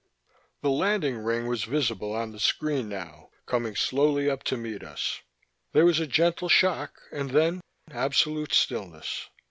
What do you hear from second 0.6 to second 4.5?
The landing ring was visible on the screen now, coming slowly up